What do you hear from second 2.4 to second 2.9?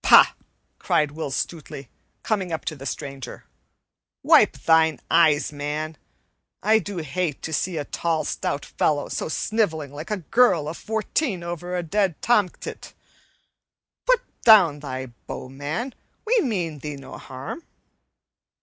up to the